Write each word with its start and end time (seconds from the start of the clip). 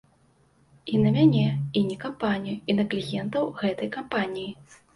І 0.93 1.01
на 1.03 1.11
мяне, 1.17 1.43
і 1.81 1.85
не 1.91 1.99
кампанію, 2.05 2.57
і 2.73 2.79
на 2.81 2.89
кліентаў 2.97 3.55
гэтай 3.63 3.95
кампаніі. 4.01 4.51